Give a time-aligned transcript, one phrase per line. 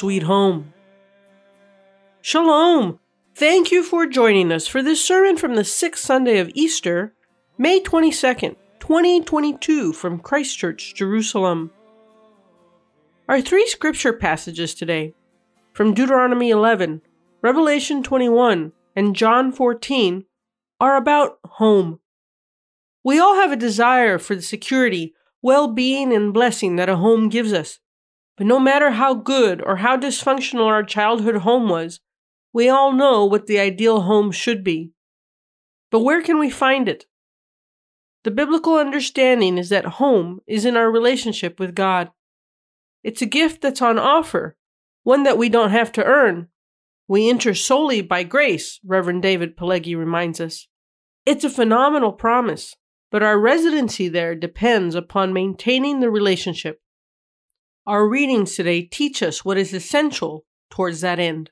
[0.00, 0.72] Sweet Home.
[2.22, 2.98] Shalom!
[3.34, 7.12] Thank you for joining us for this sermon from the sixth Sunday of Easter,
[7.58, 11.70] May 22nd, 2022, from Christchurch, Jerusalem.
[13.28, 15.12] Our three scripture passages today,
[15.74, 17.02] from Deuteronomy 11,
[17.42, 20.24] Revelation 21, and John 14,
[20.80, 22.00] are about home.
[23.04, 27.28] We all have a desire for the security, well being, and blessing that a home
[27.28, 27.80] gives us.
[28.40, 32.00] But no matter how good or how dysfunctional our childhood home was,
[32.54, 34.92] we all know what the ideal home should be.
[35.90, 37.04] But where can we find it?
[38.24, 42.12] The biblical understanding is that home is in our relationship with God.
[43.04, 44.56] It's a gift that's on offer,
[45.02, 46.48] one that we don't have to earn.
[47.08, 50.66] We enter solely by grace, Reverend David Pileggi reminds us.
[51.26, 52.74] It's a phenomenal promise,
[53.10, 56.80] but our residency there depends upon maintaining the relationship.
[57.90, 61.50] Our readings today teach us what is essential towards that end.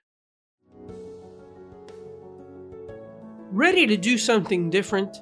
[3.50, 5.20] Ready to do something different?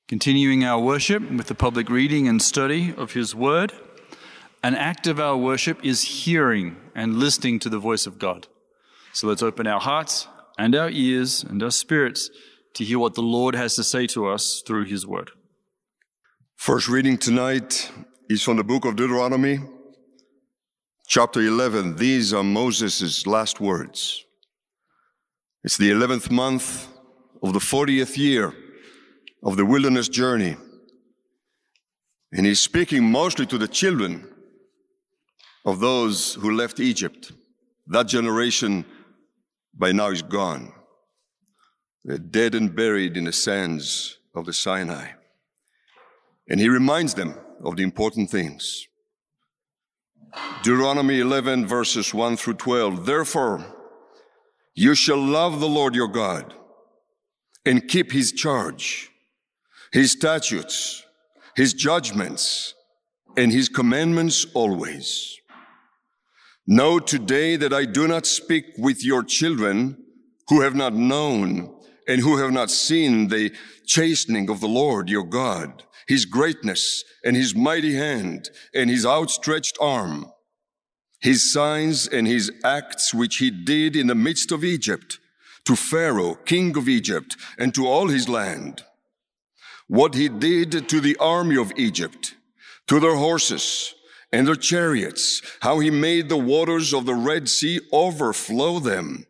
[0.08, 3.72] Continuing our worship with the public reading and study of His Word,
[4.62, 8.46] an act of our worship is hearing and listening to the voice of God.
[9.12, 12.30] So let's open our hearts and our ears and our spirits
[12.74, 15.32] to hear what the Lord has to say to us through his word.
[16.54, 17.90] First reading tonight
[18.30, 19.58] is from the book of Deuteronomy,
[21.08, 21.96] chapter 11.
[21.96, 24.24] These are Moses' last words.
[25.64, 26.86] It's the 11th month
[27.42, 28.54] of the 40th year
[29.46, 30.56] of the wilderness journey.
[32.32, 34.28] And he's speaking mostly to the children
[35.64, 37.32] of those who left Egypt,
[37.86, 38.84] that generation
[39.72, 40.72] by now is gone.
[42.04, 45.10] They're dead and buried in the sands of the Sinai.
[46.48, 48.86] And he reminds them of the important things.
[50.62, 53.06] Deuteronomy 11 verses 1 through 12.
[53.06, 53.64] Therefore,
[54.74, 56.52] you shall love the Lord your God
[57.64, 59.10] and keep his charge,
[59.96, 61.06] his statutes,
[61.54, 62.74] his judgments,
[63.34, 65.36] and his commandments always
[66.66, 69.96] Know today that I do not speak with your children
[70.48, 71.72] who have not known
[72.08, 73.52] and who have not seen the
[73.86, 79.78] chastening of the Lord your God, his greatness and his mighty hand and his outstretched
[79.80, 80.26] arm,
[81.20, 85.20] his signs and his acts which he did in the midst of Egypt
[85.64, 88.82] to Pharaoh, king of Egypt, and to all his land.
[89.88, 92.34] What he did to the army of Egypt,
[92.88, 93.94] to their horses,
[94.32, 99.26] and their chariots, how he made the waters of the Red Sea overflow them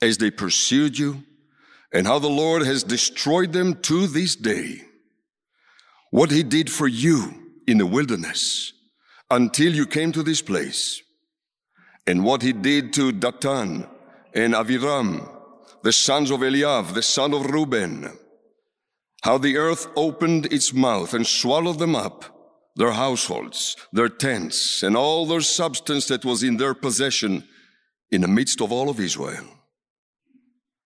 [0.00, 1.22] as they pursued you,
[1.92, 4.82] and how the Lord has destroyed them to this day.
[6.10, 7.34] What he did for you
[7.66, 8.72] in the wilderness
[9.30, 11.02] until you came to this place,
[12.06, 13.86] and what he did to Dathan
[14.34, 15.28] and Aviram,
[15.82, 18.10] the sons of Eliab, the son of Reuben,
[19.22, 22.36] how the earth opened its mouth and swallowed them up
[22.76, 27.46] their households, their tents, and all their substance that was in their possession
[28.10, 29.44] in the midst of all of Israel.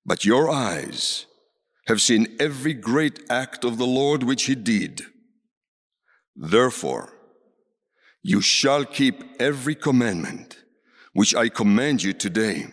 [0.05, 1.27] But your eyes
[1.87, 5.03] have seen every great act of the Lord which he did.
[6.35, 7.13] Therefore,
[8.23, 10.57] you shall keep every commandment
[11.13, 12.67] which I command you today,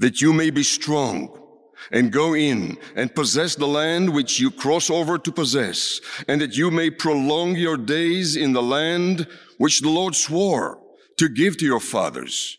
[0.00, 1.47] that you may be strong
[1.90, 6.56] and go in and possess the land which you cross over to possess, and that
[6.56, 9.26] you may prolong your days in the land
[9.58, 10.80] which the Lord swore
[11.16, 12.58] to give to your fathers,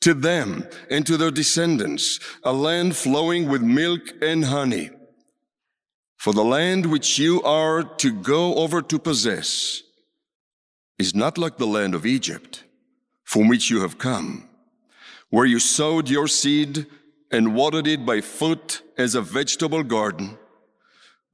[0.00, 4.90] to them and to their descendants, a land flowing with milk and honey.
[6.16, 9.82] For the land which you are to go over to possess
[10.98, 12.64] is not like the land of Egypt,
[13.22, 14.48] from which you have come,
[15.30, 16.86] where you sowed your seed
[17.30, 20.38] and watered it by foot as a vegetable garden.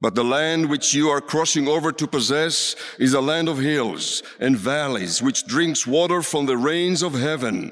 [0.01, 4.21] But the land which you are crossing over to possess is a land of hills
[4.39, 7.71] and valleys, which drinks water from the rains of heaven,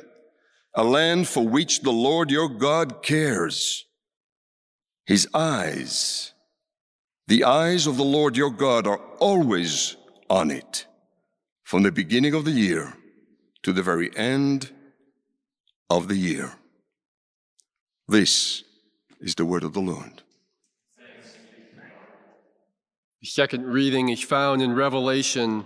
[0.74, 3.86] a land for which the Lord your God cares.
[5.06, 6.32] His eyes,
[7.28, 9.98] the eyes of the Lord your God are always
[10.30, 10.86] on it,
[11.64, 12.94] from the beginning of the year
[13.64, 14.72] to the very end
[15.90, 16.54] of the year.
[18.12, 18.66] This
[19.22, 20.22] is the word of the Lord.
[23.22, 25.66] The second reading is found in Revelation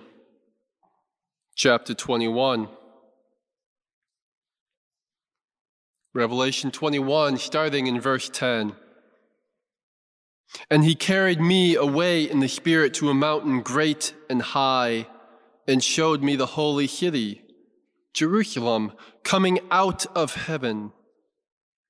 [1.56, 2.68] chapter 21.
[6.14, 8.76] Revelation 21, starting in verse 10.
[10.70, 15.08] And he carried me away in the Spirit to a mountain great and high,
[15.68, 17.42] and showed me the holy city,
[18.14, 18.92] Jerusalem,
[19.24, 20.92] coming out of heaven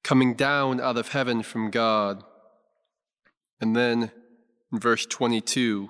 [0.05, 2.23] coming down out of heaven from God.
[3.59, 4.11] And then
[4.71, 5.89] in verse 22,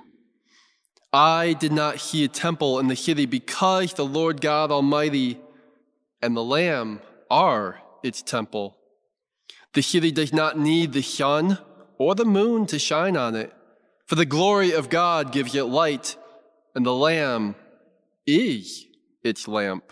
[1.11, 5.37] I did not hear a temple in the city because the Lord God Almighty
[6.21, 8.77] and the Lamb are its temple.
[9.73, 11.59] The city does not need the sun
[11.97, 13.51] or the moon to shine on it,
[14.05, 16.15] for the glory of God gives it light,
[16.73, 17.55] and the Lamb
[18.25, 18.85] is
[19.23, 19.91] its lamp.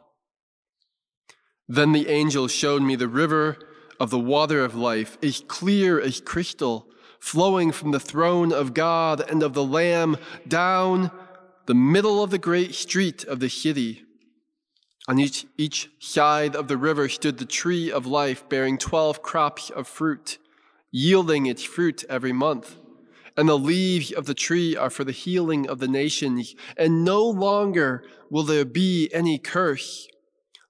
[1.71, 3.57] Then the angel showed me the river
[3.97, 6.85] of the water of life, as clear as crystal,
[7.17, 11.11] flowing from the throne of God and of the Lamb down
[11.67, 14.03] the middle of the great street of the city.
[15.07, 19.69] On each, each side of the river stood the tree of life, bearing twelve crops
[19.69, 20.39] of fruit,
[20.91, 22.75] yielding its fruit every month.
[23.37, 27.23] And the leaves of the tree are for the healing of the nations, and no
[27.23, 30.09] longer will there be any curse.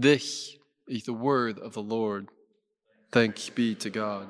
[0.00, 0.56] This
[0.88, 2.28] is the word of the Lord.
[3.12, 4.28] Thanks be to God.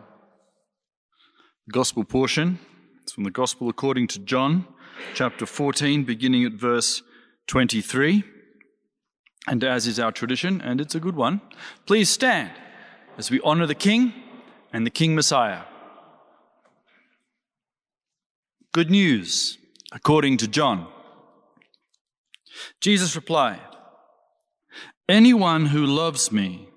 [1.69, 2.59] The gospel portion
[3.07, 4.67] is from the Gospel according to John,
[5.15, 7.05] chapter 14, beginning at verse
[7.47, 8.25] 23.
[9.47, 11.41] And as is our tradition, and it's a good one,
[11.87, 12.51] please stand
[13.17, 14.13] as we honor the King
[14.73, 15.63] and the King Messiah.
[18.73, 19.57] Good news
[19.93, 20.89] according to John.
[22.81, 23.61] Jesus replied,
[25.11, 26.69] Anyone who loves me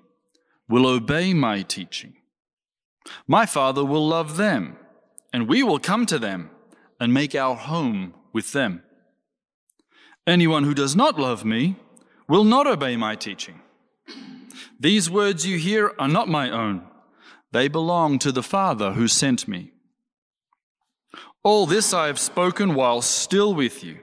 [0.68, 2.14] will obey my teaching.
[3.28, 4.76] My Father will love them,
[5.32, 6.50] and we will come to them
[6.98, 8.82] and make our home with them.
[10.26, 11.76] Anyone who does not love me
[12.26, 13.60] will not obey my teaching.
[14.80, 16.82] These words you hear are not my own,
[17.52, 19.70] they belong to the Father who sent me.
[21.44, 24.00] All this I have spoken while still with you,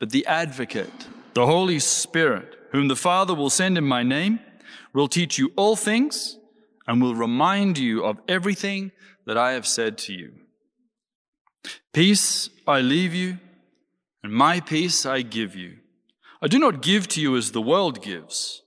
[0.00, 4.40] but the Advocate, the Holy Spirit, whom the Father will send in my name,
[4.92, 6.38] will teach you all things
[6.86, 8.92] and will remind you of everything
[9.26, 10.32] that I have said to you.
[11.92, 13.38] Peace I leave you,
[14.22, 15.78] and my peace I give you.
[16.40, 18.62] I do not give to you as the world gives.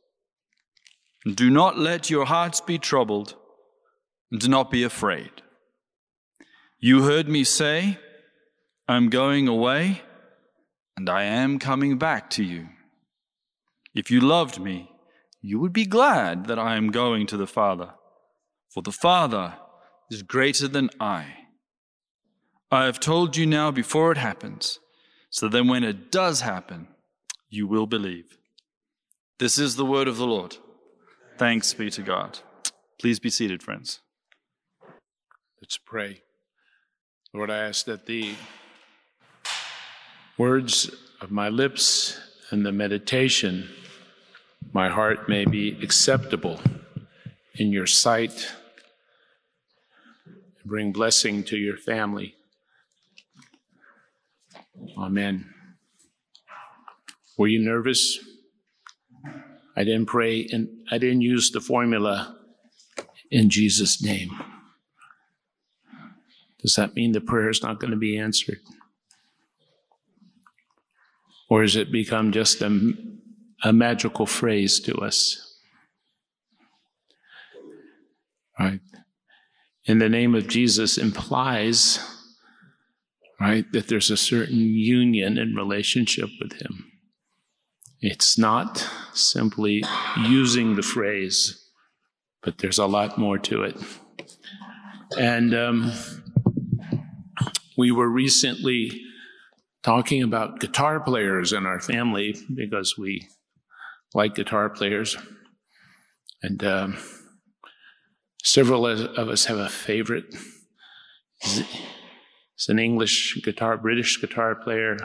[1.25, 3.35] Do not let your hearts be troubled,
[4.31, 5.31] and do not be afraid.
[6.79, 7.99] You heard me say,
[8.87, 10.01] I'm going away,
[10.97, 12.67] and I am coming back to you.
[13.93, 14.91] If you loved me,
[15.41, 17.91] you would be glad that I am going to the Father,
[18.69, 19.55] for the Father
[20.09, 21.25] is greater than I.
[22.71, 24.79] I have told you now before it happens,
[25.29, 26.87] so that when it does happen,
[27.49, 28.37] you will believe.
[29.39, 30.57] This is the word of the Lord.
[31.37, 32.39] Thanks be to God.
[32.99, 33.99] Please be seated, friends.
[35.61, 36.21] Let's pray.
[37.33, 38.35] Lord, I ask that the
[40.37, 42.19] words of my lips
[42.51, 43.69] and the meditation,
[44.73, 46.59] my heart may be acceptable
[47.55, 48.53] in your sight,
[50.65, 52.35] bring blessing to your family.
[54.97, 55.53] Amen.
[57.37, 58.19] Were you nervous?
[59.75, 62.37] I didn't pray and I didn't use the formula
[63.29, 64.29] in Jesus' name.
[66.61, 68.59] Does that mean the prayer is not going to be answered?
[71.49, 72.93] Or has it become just a,
[73.63, 75.57] a magical phrase to us?
[78.59, 78.81] Right?
[79.85, 81.99] In the name of Jesus implies,
[83.39, 86.91] right, that there's a certain union and relationship with Him.
[87.99, 89.83] It's not simply
[90.27, 91.69] using the phrase,
[92.43, 93.77] but there's a lot more to it.
[95.17, 95.91] And um,
[97.77, 99.01] we were recently
[99.83, 103.27] talking about guitar players in our family because we
[104.13, 105.17] like guitar players.
[106.43, 106.97] And um,
[108.43, 110.25] several of us have a favorite.
[111.43, 114.97] It's an English guitar, British guitar player.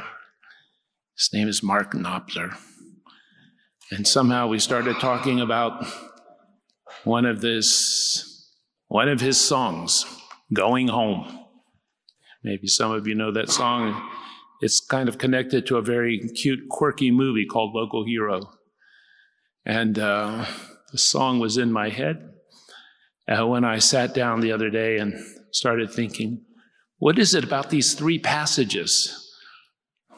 [1.16, 2.56] His name is Mark Knopfler.
[3.90, 5.86] And somehow we started talking about
[7.04, 8.52] one of this,
[8.88, 10.04] one of his songs,
[10.52, 11.46] Going Home.
[12.42, 14.10] Maybe some of you know that song.
[14.60, 18.55] It's kind of connected to a very cute, quirky movie called Local Hero.
[19.66, 20.46] And uh,
[20.92, 22.30] the song was in my head
[23.28, 25.18] uh, when I sat down the other day and
[25.50, 26.42] started thinking,
[26.98, 29.34] what is it about these three passages?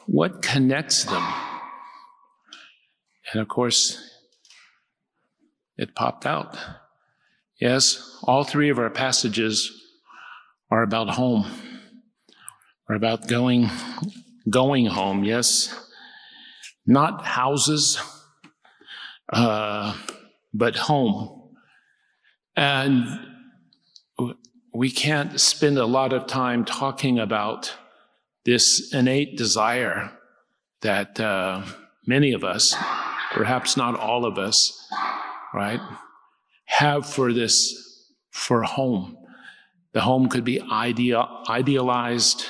[0.05, 1.25] What connects them?
[3.33, 3.99] And of course,
[5.79, 6.57] it popped out.
[7.59, 9.73] Yes, all three of our passages
[10.71, 11.47] are about home,
[12.89, 13.71] are about going,
[14.51, 15.25] going home.
[15.25, 15.75] Yes,
[16.87, 17.99] not houses,
[19.33, 19.97] uh,
[20.53, 21.55] but home.
[22.57, 23.05] And
[24.75, 27.75] we can't spend a lot of time talking about
[28.45, 30.13] this innate desire
[30.83, 31.65] that uh,
[32.07, 32.75] many of us
[33.33, 34.89] perhaps not all of us,
[35.55, 35.81] right,
[36.65, 39.17] have for this, for home.
[39.93, 42.47] The home could be ideal, idealized,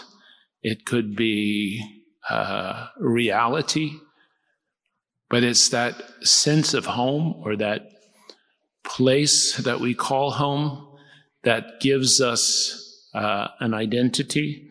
[0.63, 1.83] it could be
[2.29, 3.93] uh, reality,
[5.31, 7.83] but it's that sense of home or that
[8.85, 10.97] place that we call home
[11.45, 14.69] that gives us uh, an identity.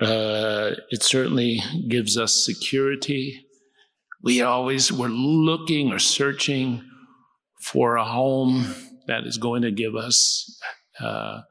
[0.00, 3.46] Uh, it certainly gives us security.
[4.22, 6.82] We always were looking or searching
[7.60, 8.74] for a home
[9.06, 10.58] that is going to give us
[11.00, 11.42] a uh,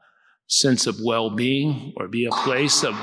[0.46, 2.94] sense of well-being or be a place of,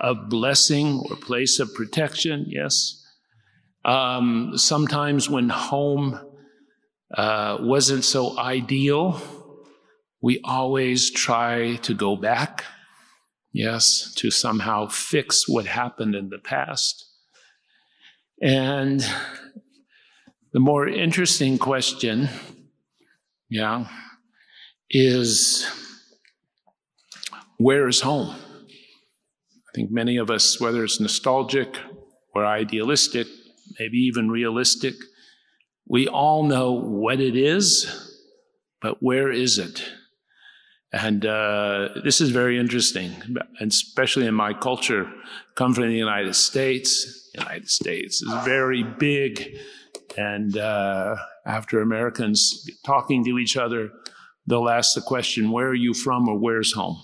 [0.00, 2.44] of blessing or place of protection.
[2.48, 3.01] Yes.
[3.84, 6.20] Um, sometimes when home
[7.14, 9.20] uh, wasn't so ideal,
[10.20, 12.64] we always try to go back,
[13.52, 17.04] yes, to somehow fix what happened in the past.
[18.40, 19.04] And
[20.52, 22.28] the more interesting question,
[23.48, 23.88] yeah,
[24.90, 25.66] is
[27.58, 28.30] where is home?
[28.30, 31.78] I think many of us, whether it's nostalgic
[32.34, 33.26] or idealistic,
[33.78, 34.94] maybe even realistic,
[35.86, 37.86] we all know what it is,
[38.80, 39.84] but where is it?
[40.92, 43.12] And uh, this is very interesting,
[43.60, 45.10] especially in my culture,
[45.54, 47.30] come from the United States.
[47.34, 49.56] United States is very big,
[50.18, 53.90] and uh, after Americans talking to each other,
[54.46, 56.98] they'll ask the question, "Where are you from?" or "Where's home?"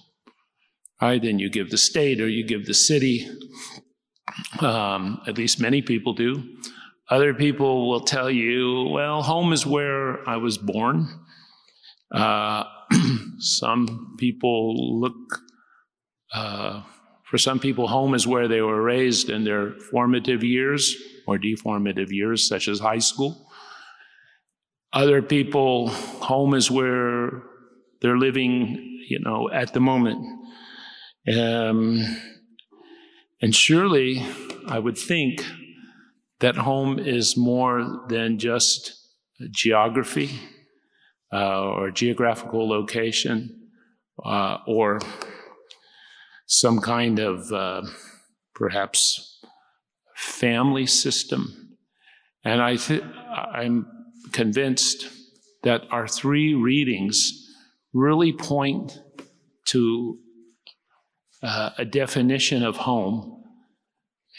[1.01, 1.23] Right?
[1.23, 3.27] Then you give the state or you give the city.
[4.61, 6.43] Um, at least many people do.
[7.11, 11.09] Other people will tell you, "Well, home is where I was born."
[12.13, 12.65] Uh,
[13.39, 15.41] some people look,
[16.35, 16.83] uh,
[17.25, 22.11] for some people, home is where they were raised in their formative years or deformative
[22.11, 23.51] years, such as high school.
[24.93, 27.43] Other people, home is where
[28.01, 30.25] they're living, you know, at the moment.
[31.37, 32.01] Um,
[33.41, 34.25] and surely
[34.67, 35.45] I would think
[36.41, 38.95] that home is more than just
[39.51, 40.41] geography
[41.33, 43.69] uh, or geographical location
[44.25, 45.01] uh, or
[46.47, 47.83] some kind of uh,
[48.55, 49.41] perhaps
[50.17, 51.77] family system.
[52.45, 53.87] And I th- I'm
[54.33, 55.09] convinced
[55.63, 57.47] that our three readings
[57.93, 58.99] really point
[59.67, 60.19] to
[61.43, 63.43] uh, a definition of home,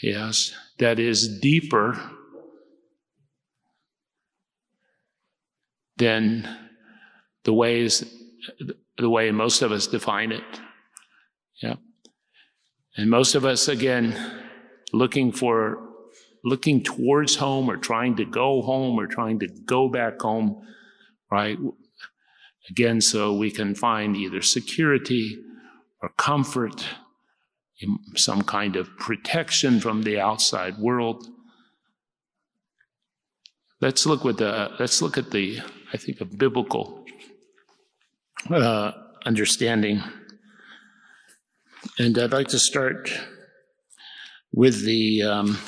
[0.02, 2.00] yes, that is deeper
[5.96, 6.48] than
[7.44, 8.04] the ways
[8.96, 10.60] the way most of us define it.
[11.62, 11.76] Yeah.
[12.96, 14.16] And most of us again
[14.92, 15.78] looking for
[16.42, 20.62] looking towards home or trying to go home or trying to go back home,
[21.30, 21.58] right?
[22.70, 25.38] Again, so we can find either security
[26.02, 26.86] or comfort,
[28.16, 31.26] some kind of protection from the outside world.
[33.80, 35.60] Let's look with the let's look at the
[35.92, 37.04] I think a biblical
[38.50, 38.92] uh,
[39.24, 40.02] understanding,
[41.98, 43.10] and I'd like to start
[44.52, 45.58] with the um,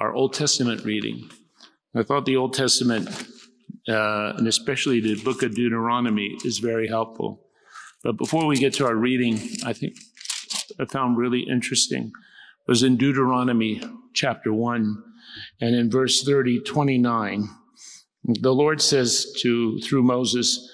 [0.00, 1.30] our Old Testament reading.
[1.94, 3.08] I thought the Old Testament,
[3.88, 7.43] uh, and especially the book of Deuteronomy, is very helpful.
[8.04, 9.96] But before we get to our reading, I think
[10.78, 12.12] I found really interesting
[12.66, 13.82] was in Deuteronomy
[14.14, 15.02] chapter 1
[15.60, 17.48] and in verse 30, 29.
[18.24, 20.70] The Lord says to, through Moses,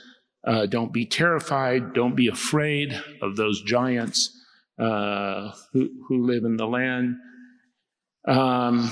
[0.46, 4.37] uh, don't be terrified, don't be afraid of those giants
[4.78, 7.16] uh, who, who live in the land.
[8.26, 8.90] Um,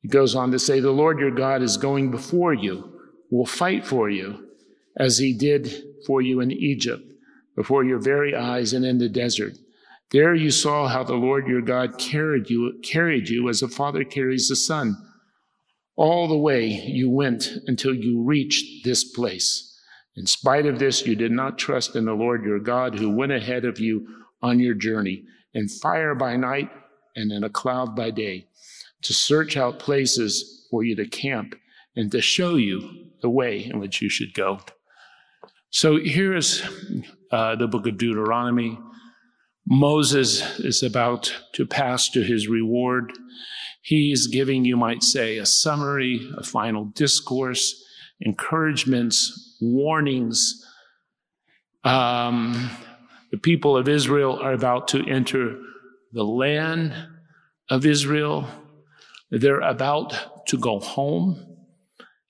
[0.00, 3.86] he goes on to say, The Lord your God is going before you, will fight
[3.86, 4.43] for you,
[4.96, 7.02] as he did for you in Egypt,
[7.56, 9.54] before your very eyes and in the desert.
[10.10, 14.04] There you saw how the Lord your God carried you, carried you as a father
[14.04, 14.96] carries a son.
[15.96, 19.70] All the way you went until you reached this place.
[20.16, 23.32] In spite of this, you did not trust in the Lord your God who went
[23.32, 24.06] ahead of you
[24.42, 26.70] on your journey in fire by night
[27.16, 28.46] and in a cloud by day
[29.02, 31.54] to search out places for you to camp
[31.96, 34.60] and to show you the way in which you should go.
[35.74, 36.62] So here is
[37.32, 38.78] uh, the book of Deuteronomy.
[39.66, 43.12] Moses is about to pass to his reward.
[43.82, 47.74] He's giving, you might say, a summary, a final discourse,
[48.20, 50.64] encouragements, warnings.
[51.82, 52.70] Um,
[53.32, 55.58] the people of Israel are about to enter
[56.12, 56.94] the land
[57.68, 58.46] of Israel.
[59.28, 61.44] They're about to go home.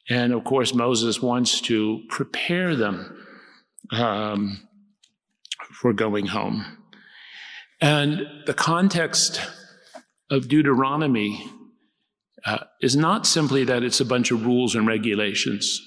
[0.09, 3.21] And of course, Moses wants to prepare them
[3.91, 4.69] um,
[5.73, 6.65] for going home.
[7.81, 9.41] And the context
[10.31, 11.45] of Deuteronomy
[12.47, 15.81] uh, is not simply that it's a bunch of rules and regulations.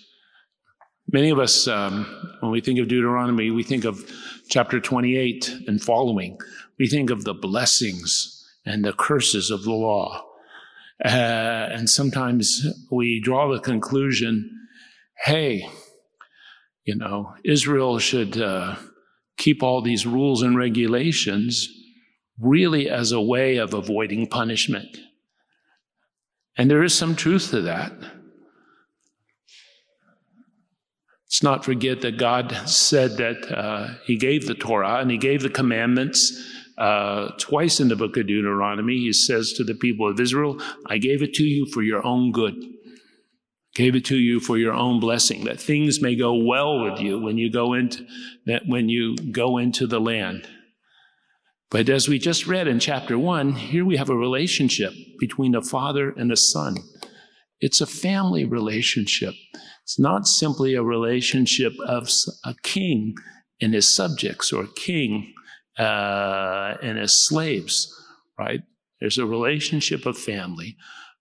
[1.12, 2.05] Many of us, um,
[2.41, 4.12] when we think of Deuteronomy, we think of
[4.49, 6.38] chapter 28 and following.
[6.77, 10.23] We think of the blessings and the curses of the law.
[11.03, 14.53] Uh, and sometimes we draw the conclusion
[15.25, 15.67] hey,
[16.88, 18.78] you know, Israel should uh,
[19.38, 21.67] keep all these rules and regulations
[22.39, 24.97] really as a way of avoiding punishment.
[26.58, 27.91] And there is some truth to that.
[31.26, 35.41] Let's not forget that God said that uh, He gave the Torah and He gave
[35.41, 38.97] the commandments uh, twice in the book of Deuteronomy.
[38.97, 42.32] He says to the people of Israel, I gave it to you for your own
[42.32, 42.56] good
[43.78, 47.20] gave it to you for your own blessing, that things may go well with you
[47.20, 48.04] when you go into
[48.48, 50.48] that when you go into the land.
[51.70, 55.62] But as we just read in chapter one, here we have a relationship between a
[55.62, 56.78] father and a son.
[57.60, 59.36] It's a family relationship.
[59.84, 62.10] It's not simply a relationship of
[62.44, 63.13] a king
[63.62, 65.34] and his subjects or a king
[65.78, 67.94] uh, and his slaves,
[68.40, 68.62] right?
[69.00, 70.78] There's a relationship of family,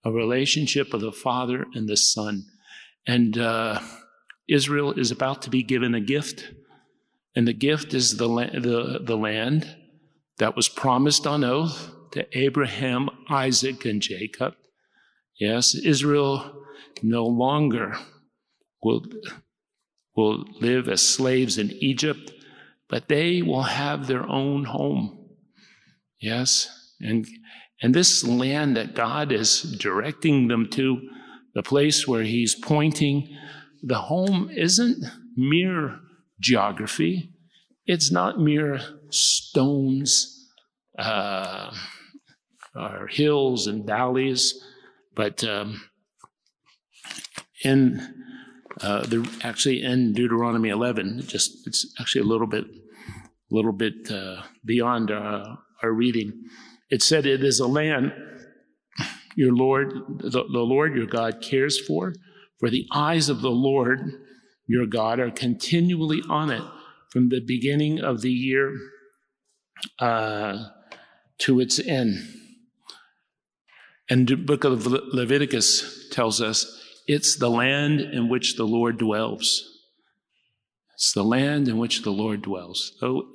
[0.06, 2.44] a relationship of the Father and the Son.
[3.06, 3.80] And uh,
[4.48, 6.52] Israel is about to be given a gift,
[7.34, 9.76] and the gift is the, la- the, the land
[10.38, 14.54] that was promised on oath to Abraham, Isaac, and Jacob.
[15.40, 16.62] Yes, Israel
[17.02, 17.96] no longer
[18.80, 19.04] will,
[20.16, 22.32] will live as slaves in Egypt,
[22.88, 25.18] but they will have their own home.
[26.20, 27.26] Yes, and
[27.86, 31.08] and this land that God is directing them to,
[31.54, 33.28] the place where He's pointing,
[33.80, 35.04] the home isn't
[35.36, 36.00] mere
[36.40, 37.30] geography.
[37.86, 40.48] It's not mere stones
[40.98, 41.70] uh,
[42.74, 44.60] or hills and valleys,
[45.14, 45.80] but um,
[47.62, 48.00] in
[48.80, 52.64] uh, the actually in Deuteronomy 11, just it's actually a little bit,
[53.52, 56.32] little bit uh, beyond our reading.
[56.90, 58.12] It said it is a land
[59.36, 62.14] your Lord, the, the Lord your God cares for,
[62.58, 64.00] for the eyes of the Lord
[64.66, 66.62] your God are continually on it
[67.10, 68.74] from the beginning of the year
[70.00, 70.64] uh,
[71.38, 72.16] to its end.
[74.08, 79.64] And the book of Leviticus tells us it's the land in which the Lord dwells.
[80.94, 82.92] It's the land in which the Lord dwells.
[82.98, 83.28] So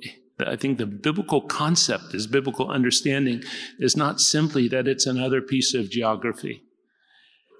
[0.48, 3.42] I think the biblical concept, this biblical understanding,
[3.78, 6.62] is not simply that it's another piece of geography.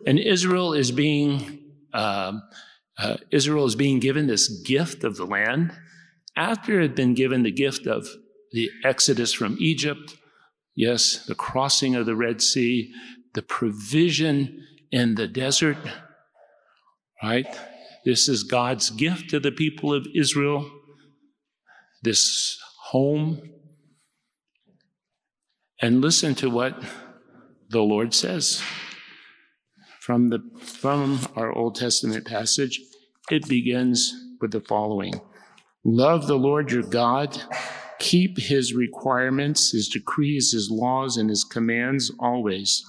[0.07, 1.61] And Israel is being
[1.93, 2.33] uh,
[2.99, 5.73] uh, Israel is being given this gift of the land
[6.37, 8.09] after it had been given the gift of
[8.53, 10.17] the exodus from Egypt,
[10.75, 12.93] yes, the crossing of the Red Sea,
[13.35, 15.79] the provision in the desert,
[17.23, 17.47] right?
[18.05, 20.71] This is God's gift to the people of Israel,
[22.03, 22.59] this
[22.93, 23.41] home.
[25.81, 26.79] And listen to what
[27.71, 28.63] the Lord says.
[29.99, 32.79] From, the, from our Old Testament passage,
[33.31, 35.15] it begins with the following
[35.85, 37.43] Love the Lord your God,
[37.99, 42.85] keep his requirements, his decrees, his laws, and his commands always.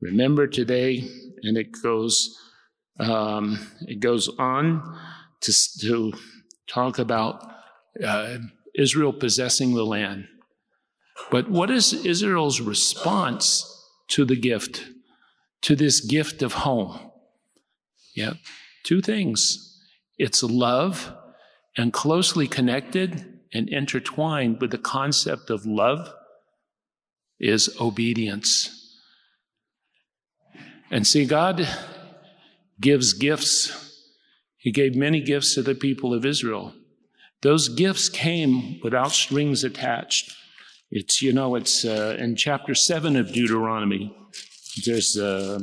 [0.00, 1.06] Remember today,
[1.42, 2.40] and it goes
[2.98, 4.98] um, it goes on
[5.42, 6.12] to, to
[6.66, 7.44] talk about
[8.02, 8.38] uh,
[8.74, 10.26] Israel possessing the land.
[11.30, 13.70] But what is Israel's response
[14.08, 14.84] to the gift,
[15.62, 17.10] to this gift of home?
[18.14, 18.34] Yeah,
[18.84, 19.80] two things.
[20.18, 21.12] It's love
[21.76, 26.12] and closely connected and intertwined with the concept of love
[27.40, 29.00] is obedience.
[30.90, 31.66] And see, God
[32.80, 34.00] gives gifts.
[34.56, 36.74] He gave many gifts to the people of Israel.
[37.44, 40.34] Those gifts came without strings attached.
[40.90, 44.16] It's, you know, it's uh, in chapter 7 of Deuteronomy.
[44.86, 45.58] There's uh,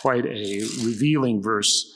[0.00, 1.92] quite a revealing verse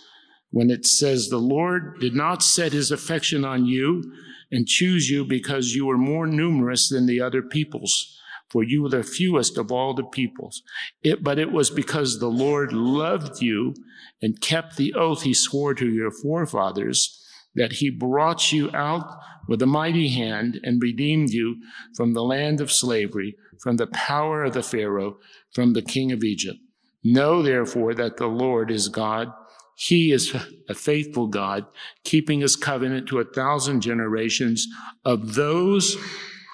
[0.51, 4.03] when it says, The Lord did not set his affection on you
[4.51, 8.19] and choose you because you were more numerous than the other peoples,
[8.51, 10.63] for you were the fewest of all the peoples.
[11.05, 13.73] It, but it was because the Lord loved you
[14.21, 17.23] and kept the oath he swore to your forefathers
[17.57, 21.57] that he brought you out with a mighty hand and redeemed you
[21.95, 25.19] from the land of slavery, from the power of the Pharaoh,
[25.53, 26.59] from the king of Egypt.
[27.03, 29.33] Know therefore that the Lord is God.
[29.77, 30.35] He is
[30.69, 31.67] a faithful God,
[32.03, 34.67] keeping his covenant to a thousand generations
[35.05, 35.97] of those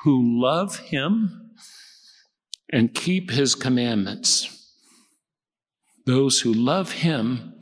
[0.03, 1.51] who love him
[2.71, 4.49] and keep his commandments.
[6.05, 7.55] Those who love him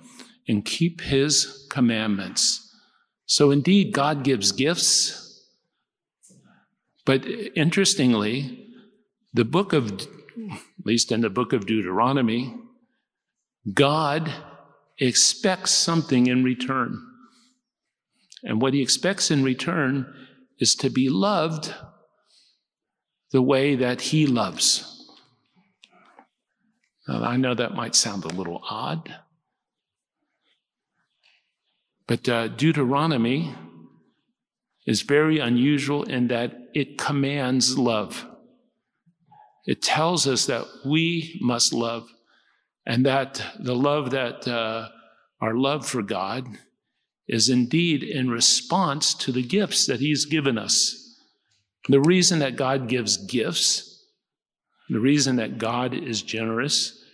[0.48, 2.69] and keep his commandments.
[3.30, 5.46] So indeed, God gives gifts.
[7.06, 8.66] But interestingly,
[9.32, 10.08] the book of, at
[10.84, 12.52] least in the book of Deuteronomy,
[13.72, 14.34] God
[14.98, 17.00] expects something in return.
[18.42, 20.12] And what he expects in return
[20.58, 21.72] is to be loved
[23.30, 25.08] the way that he loves.
[27.06, 29.14] Now, I know that might sound a little odd.
[32.10, 33.54] But uh, Deuteronomy
[34.84, 38.26] is very unusual in that it commands love.
[39.64, 42.08] It tells us that we must love,
[42.84, 44.88] and that the love that uh,
[45.40, 46.48] our love for God
[47.28, 51.16] is indeed in response to the gifts that He's given us.
[51.88, 54.04] The reason that God gives gifts,
[54.88, 57.04] the reason that God is generous,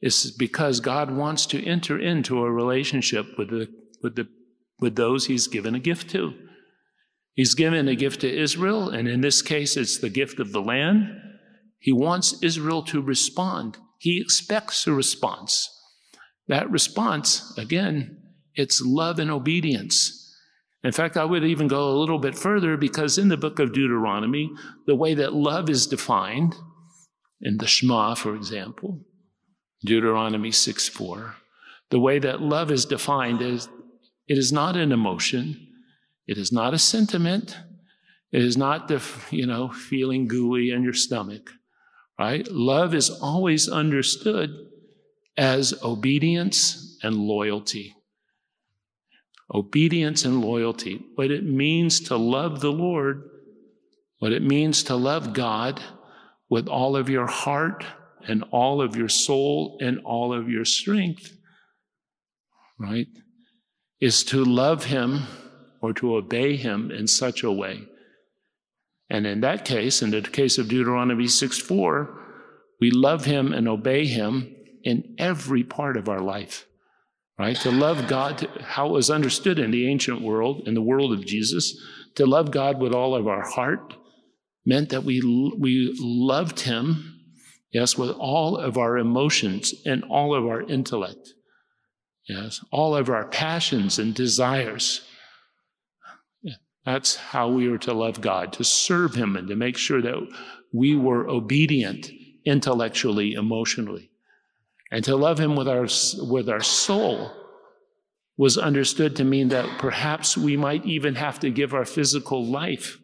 [0.00, 4.28] is because God wants to enter into a relationship with the with, the,
[4.80, 6.34] with those he's given a gift to.
[7.34, 10.60] He's given a gift to Israel, and in this case, it's the gift of the
[10.60, 11.08] land.
[11.78, 13.78] He wants Israel to respond.
[13.98, 15.68] He expects a response.
[16.48, 18.18] That response, again,
[18.54, 20.18] it's love and obedience.
[20.84, 23.72] In fact, I would even go a little bit further because in the book of
[23.72, 24.50] Deuteronomy,
[24.86, 26.54] the way that love is defined,
[27.40, 29.00] in the Shema, for example,
[29.84, 31.34] Deuteronomy 6 4,
[31.90, 33.68] the way that love is defined is
[34.32, 35.44] it is not an emotion.
[36.26, 37.48] It is not a sentiment.
[38.30, 41.50] It is not the, you know, feeling gooey in your stomach,
[42.18, 42.46] right?
[42.50, 44.48] Love is always understood
[45.36, 47.94] as obedience and loyalty.
[49.52, 53.28] obedience and loyalty, what it means to love the Lord,
[54.18, 55.80] what it means to love God
[56.48, 57.84] with all of your heart
[58.26, 61.36] and all of your soul and all of your strength,
[62.78, 63.08] right?
[64.02, 65.22] Is to love Him
[65.80, 67.84] or to obey Him in such a way.
[69.08, 72.18] And in that case, in the case of Deuteronomy 6 4,
[72.80, 76.66] we love Him and obey Him in every part of our life
[77.38, 77.56] right?
[77.56, 81.26] To love God, how it was understood in the ancient world, in the world of
[81.26, 81.76] Jesus,
[82.14, 83.94] to love God with all of our heart
[84.64, 85.20] meant that we,
[85.58, 87.20] we loved Him,
[87.72, 91.34] yes, with all of our emotions and all of our intellect,
[92.28, 95.02] yes, all of our passions and desires.
[96.84, 100.28] That's how we were to love God, to serve Him and to make sure that
[100.72, 102.10] we were obedient
[102.44, 104.10] intellectually, emotionally.
[104.90, 105.86] And to love him with our,
[106.30, 107.32] with our soul
[108.36, 112.98] was understood to mean that perhaps we might even have to give our physical life.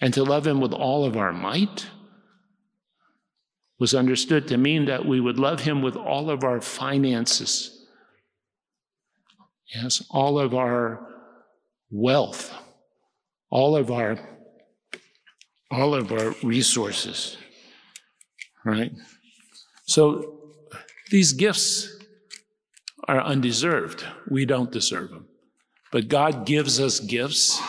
[0.00, 1.86] And to love him with all of our might
[3.78, 7.86] was understood to mean that we would love him with all of our finances.
[9.74, 11.08] Yes, all of our
[11.90, 12.54] wealth,
[13.50, 14.18] all of our
[15.70, 17.36] all of our resources.
[18.64, 18.92] Right?
[19.86, 20.40] So
[21.10, 21.90] these gifts
[23.08, 24.04] are undeserved.
[24.30, 25.26] We don't deserve them.
[25.90, 27.60] But God gives us gifts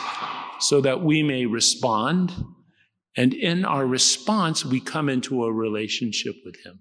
[0.60, 2.32] so that we may respond.
[3.16, 6.80] And in our response, we come into a relationship with Him.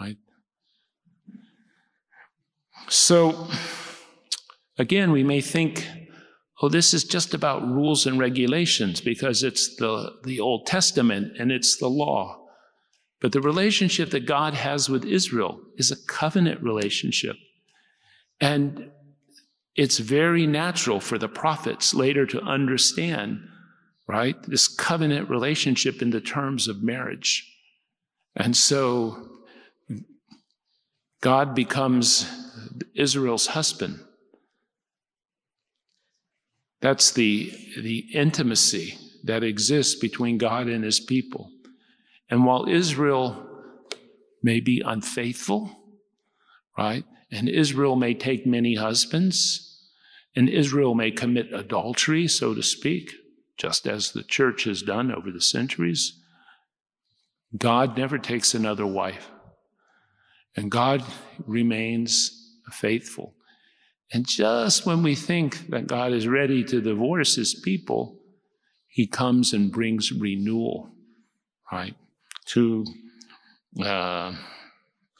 [0.00, 0.16] Right?
[2.88, 3.48] So,
[4.78, 5.88] again, we may think,
[6.60, 11.50] oh, this is just about rules and regulations because it's the, the Old Testament and
[11.50, 12.38] it's the law.
[13.20, 17.36] But the relationship that God has with Israel is a covenant relationship.
[18.40, 18.90] And
[19.76, 23.38] it's very natural for the prophets later to understand,
[24.12, 27.50] right, this covenant relationship in the terms of marriage.
[28.36, 29.26] And so
[31.22, 32.30] God becomes
[32.94, 34.00] Israel's husband.
[36.82, 41.50] That's the, the intimacy that exists between God and his people.
[42.28, 43.48] And while Israel
[44.42, 45.70] may be unfaithful,
[46.76, 49.70] right, and Israel may take many husbands,
[50.36, 53.10] and Israel may commit adultery, so to speak,
[53.62, 56.20] just as the church has done over the centuries,
[57.56, 59.30] God never takes another wife.
[60.56, 61.02] And God
[61.46, 63.34] remains faithful.
[64.12, 68.18] And just when we think that God is ready to divorce his people,
[68.88, 70.90] he comes and brings renewal,
[71.70, 71.94] right?
[72.46, 72.84] to,
[73.82, 74.34] uh,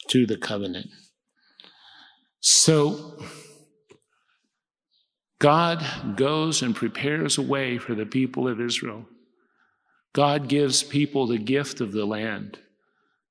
[0.08, 0.88] to the covenant.
[2.40, 3.18] So,
[5.42, 5.84] God
[6.16, 9.06] goes and prepares a way for the people of Israel.
[10.12, 12.60] God gives people the gift of the land,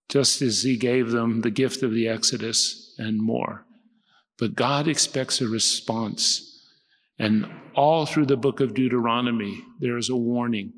[0.10, 3.66] just as He gave them the gift of the Exodus and more.
[4.38, 6.48] But God expects a response.
[7.18, 10.74] And all through the book of Deuteronomy, there is a warning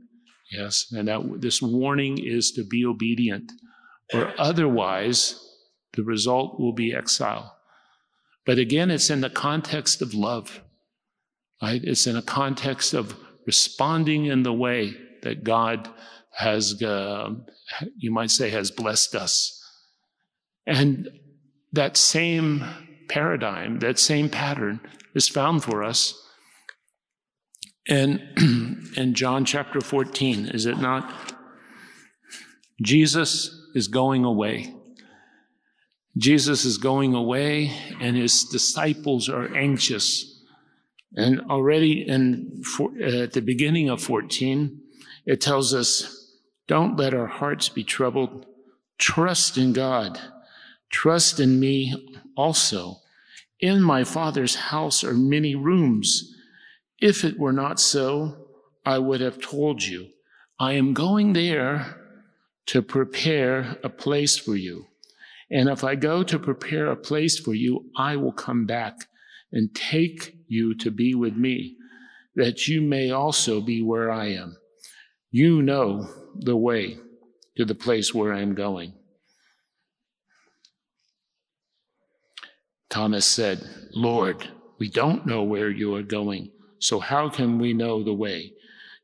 [0.51, 3.51] Yes, and that this warning is to be obedient,
[4.13, 5.39] or otherwise
[5.93, 7.57] the result will be exile.
[8.45, 10.61] But again, it's in the context of love,
[11.63, 11.81] right?
[11.81, 13.15] It's in a context of
[13.47, 15.89] responding in the way that God
[16.31, 17.29] has, uh,
[17.95, 19.63] you might say, has blessed us.
[20.67, 21.07] And
[21.71, 22.65] that same
[23.07, 24.81] paradigm, that same pattern
[25.15, 26.19] is found for us
[27.85, 31.33] in, in John chapter 14, is it not?
[32.81, 34.75] Jesus is going away.
[36.17, 37.71] Jesus is going away,
[38.01, 40.32] and his disciples are anxious.
[41.15, 42.63] And already in,
[43.01, 44.81] at uh, the beginning of 14,
[45.25, 46.31] it tells us,
[46.67, 48.45] Don't let our hearts be troubled.
[48.97, 50.19] Trust in God.
[50.91, 51.93] Trust in me
[52.35, 52.97] also.
[53.59, 56.35] In my Father's house are many rooms.
[56.99, 58.47] If it were not so,
[58.85, 60.09] I would have told you,
[60.59, 61.97] I am going there
[62.67, 64.87] to prepare a place for you.
[65.49, 68.95] And if I go to prepare a place for you, I will come back
[69.51, 71.75] and take you to be with me,
[72.35, 74.57] that you may also be where I am.
[75.31, 76.97] You know the way
[77.57, 78.93] to the place where I am going.
[82.89, 86.51] Thomas said, Lord, we don't know where you are going.
[86.79, 88.53] So how can we know the way?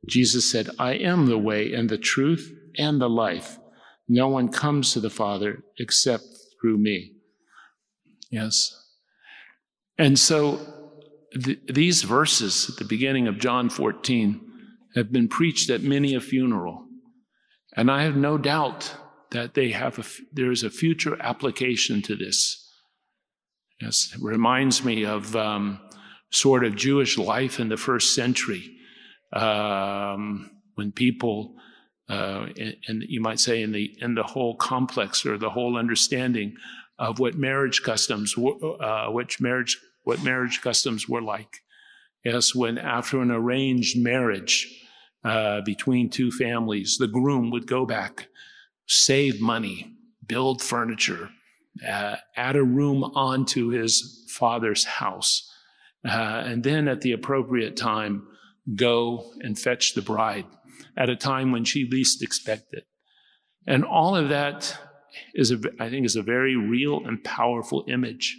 [0.08, 3.58] Jesus said, I am the way and the truth and the life.
[4.08, 6.24] No one comes to the Father except
[6.62, 7.14] through me.
[8.30, 8.76] Yes.
[9.98, 10.60] And so
[11.34, 14.42] th- these verses at the beginning of John 14
[14.96, 16.86] have been preached at many a funeral.
[17.76, 18.96] And I have no doubt
[19.32, 22.66] that they have a, there is a future application to this.
[23.80, 25.80] Yes, it reminds me of um,
[26.32, 28.76] sort of Jewish life in the first century
[29.34, 31.56] um, when people,
[32.10, 32.48] uh,
[32.88, 36.56] and you might say in the in the whole complex or the whole understanding
[36.98, 41.60] of what marriage customs, uh, which marriage what marriage customs were like.
[42.24, 44.68] Yes, when after an arranged marriage
[45.24, 48.28] uh, between two families, the groom would go back,
[48.88, 51.30] save money, build furniture,
[51.88, 55.50] uh, add a room onto his father's house,
[56.08, 58.28] uh, and then at the appropriate time,
[58.76, 60.46] go and fetch the bride
[60.96, 62.84] at a time when she least expected.
[63.68, 64.78] And all of that
[65.34, 68.38] is, a, I think, is a very real and powerful image.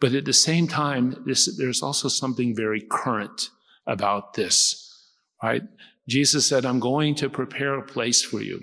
[0.00, 3.50] But at the same time, this, there's also something very current
[3.86, 5.08] about this,
[5.42, 5.62] right?
[6.08, 8.62] Jesus said, I'm going to prepare a place for you.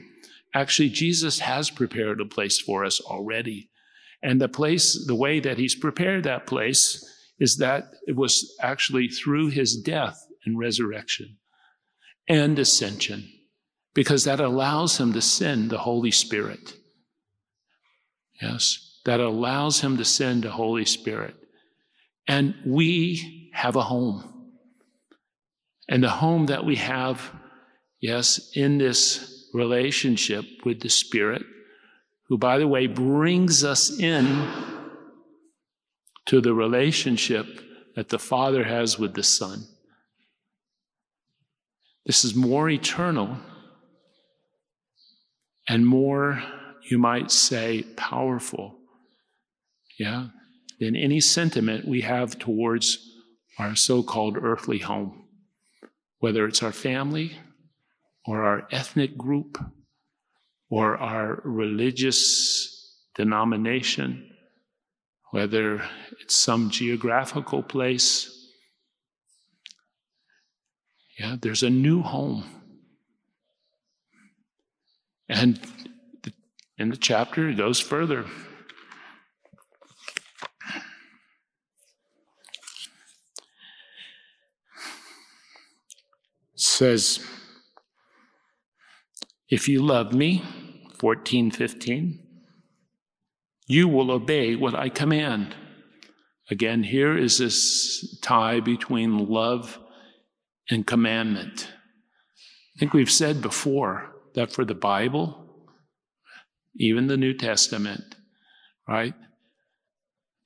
[0.54, 3.70] Actually, Jesus has prepared a place for us already.
[4.24, 7.04] And the place, the way that he's prepared that place
[7.40, 11.38] is that it was actually through his death and resurrection
[12.28, 13.30] and ascension,
[13.94, 16.74] because that allows him to send the Holy Spirit.
[18.42, 21.34] Yes, that allows him to send the Holy Spirit.
[22.28, 24.52] And we have a home.
[25.88, 27.32] And the home that we have,
[28.02, 31.42] yes, in this relationship with the Spirit,
[32.28, 34.46] who, by the way, brings us in
[36.26, 37.48] to the relationship
[37.96, 39.64] that the Father has with the Son.
[42.06, 43.38] This is more eternal
[45.66, 46.44] and more,
[46.90, 48.77] you might say, powerful,
[49.98, 50.28] yeah,
[50.80, 53.00] than any sentiment we have towards
[53.58, 55.28] our so called earthly home,
[56.20, 57.38] whether it's our family
[58.26, 59.58] or our ethnic group
[60.70, 64.30] or our religious denomination,
[65.32, 65.84] whether
[66.22, 68.34] it's some geographical place.
[71.18, 72.44] Yeah, there's a new home.
[75.30, 75.60] And
[76.78, 78.22] in the chapter, it goes further.
[78.22, 78.28] It
[86.60, 87.26] says,
[89.50, 90.44] if you love me,
[90.98, 92.20] 14, 15,
[93.68, 95.56] you will obey what I command.
[96.50, 99.80] Again, here is this tie between love
[100.70, 101.68] and commandment.
[102.76, 105.68] I think we've said before that for the Bible,
[106.76, 108.16] even the New Testament,
[108.88, 109.14] right?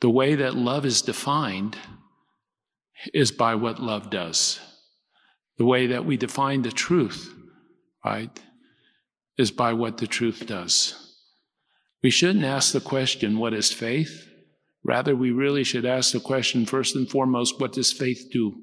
[0.02, 1.78] The way that love is defined
[3.14, 4.60] is by what love does.
[5.62, 7.36] The way that we define the truth,
[8.04, 8.36] right,
[9.38, 11.16] is by what the truth does.
[12.02, 14.28] We shouldn't ask the question, what is faith?
[14.84, 18.56] Rather, we really should ask the question, first and foremost, what does faith do?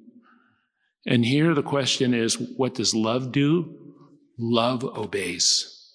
[1.06, 3.94] And here the question is, what does love do?
[4.36, 5.94] Love obeys.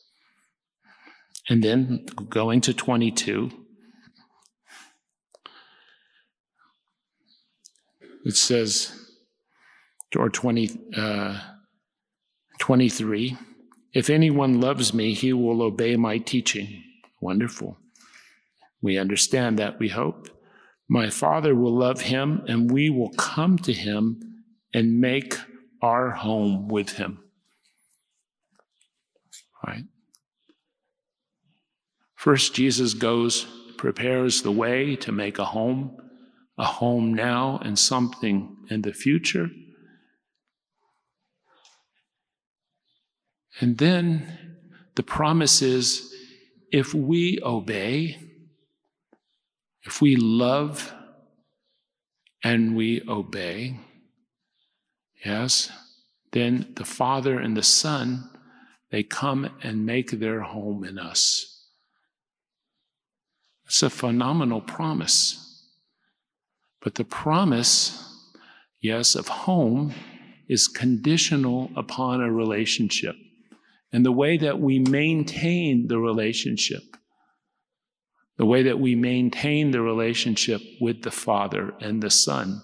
[1.50, 3.52] And then going to 22,
[8.24, 9.03] it says,
[10.16, 11.40] or 20, uh,
[12.60, 13.38] 23,
[13.94, 16.84] if anyone loves me, he will obey my teaching.
[17.22, 17.78] Wonderful.
[18.82, 20.30] We understand that, we hope.
[20.90, 25.38] My Father will love him, and we will come to him and make
[25.82, 27.20] our home with him.
[29.66, 29.84] Right?
[32.16, 33.46] First, Jesus goes,
[33.78, 35.98] prepares the way to make a home,
[36.58, 39.50] a home now and something in the future.
[43.60, 44.58] And then
[44.96, 46.14] the promise is
[46.72, 48.18] if we obey,
[49.84, 50.94] if we love
[52.44, 53.80] and we obey,
[55.24, 55.72] yes,
[56.32, 58.30] then the Father and the Son,
[58.90, 61.68] they come and make their home in us.
[63.68, 65.40] It's a phenomenal promise.
[66.82, 67.98] But the promise,
[68.82, 69.94] yes, of home
[70.50, 73.16] is conditional upon a relationship
[73.94, 76.82] and the way that we maintain the relationship,
[78.38, 82.62] the way that we maintain the relationship with the Father and the Son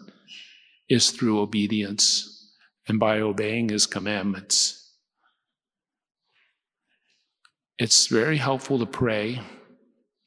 [0.90, 2.56] is through obedience
[2.88, 4.92] and by obeying His commandments.
[7.78, 9.40] It's very helpful to pray.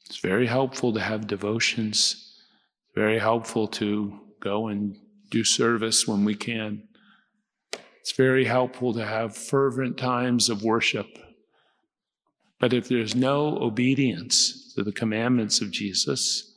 [0.05, 2.15] It's very helpful to have devotions.
[2.87, 4.95] It's Very helpful to go and
[5.29, 6.87] do service when we can.
[8.03, 11.07] It's very helpful to have fervent times of worship.
[12.59, 16.53] But if there's no obedience to the commandments of Jesus,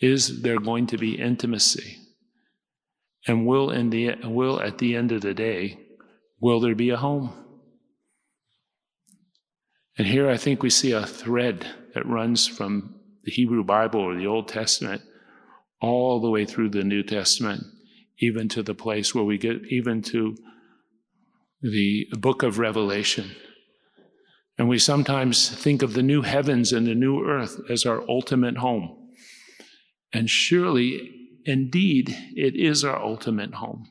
[0.00, 1.96] is there going to be intimacy?
[3.26, 5.78] And will, in the, will at the end of the day,
[6.38, 7.32] will there be a home?
[9.96, 14.14] And here I think we see a thread that runs from the Hebrew Bible or
[14.14, 15.00] the Old Testament
[15.80, 17.64] all the way through the New Testament,
[18.20, 20.36] even to the place where we get, even to
[21.62, 23.30] the book of Revelation.
[24.58, 28.58] And we sometimes think of the new heavens and the new earth as our ultimate
[28.58, 29.10] home.
[30.12, 31.12] And surely,
[31.44, 33.88] indeed, it is our ultimate home.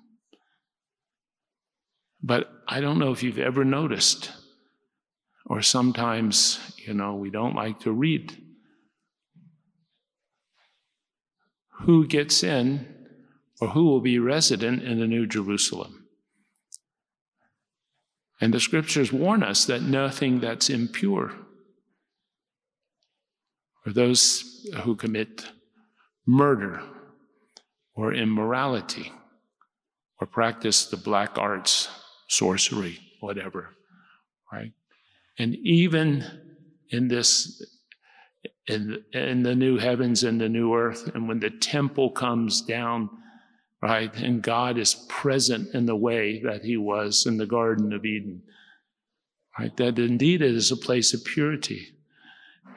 [2.22, 4.32] But I don't know if you've ever noticed
[5.46, 8.36] or sometimes, you know, we don't like to read.
[11.84, 12.97] Who gets in
[13.60, 16.08] or who will be resident in the New Jerusalem?
[18.40, 21.34] And the scriptures warn us that nothing that's impure
[23.86, 25.46] or those who commit
[26.26, 26.82] murder
[27.96, 29.12] or immorality
[30.20, 31.88] or practice the black arts,
[32.28, 33.70] sorcery, whatever,
[34.52, 34.74] right?
[35.40, 36.26] And even
[36.90, 37.66] in this,
[38.68, 43.10] in, in the new heavens and the new earth, and when the temple comes down,
[43.82, 48.06] right, and God is present in the way that he was in the Garden of
[48.06, 48.42] Eden,
[49.58, 51.94] right, that indeed it is a place of purity.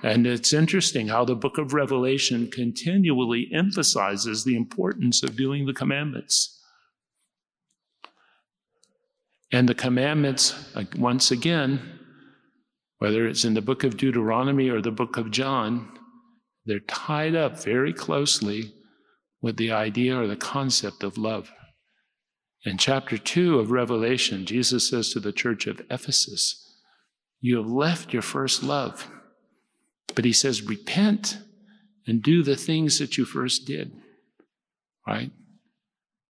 [0.03, 5.75] And it's interesting how the book of Revelation continually emphasizes the importance of doing the
[5.75, 6.59] commandments.
[9.53, 10.55] And the commandments,
[10.97, 11.99] once again,
[12.99, 15.91] whether it's in the book of Deuteronomy or the book of John,
[16.67, 18.73] they're tied up very closely
[19.41, 21.51] with the idea or the concept of love.
[22.65, 26.77] In chapter 2 of Revelation, Jesus says to the church of Ephesus,
[27.41, 29.09] You have left your first love.
[30.15, 31.39] But he says, Repent
[32.07, 33.93] and do the things that you first did.
[35.07, 35.31] Right?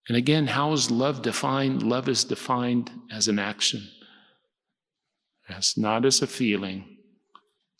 [0.08, 1.82] And again, how is love defined?
[1.82, 3.88] Love is defined as an action
[5.50, 6.84] as not as a feeling,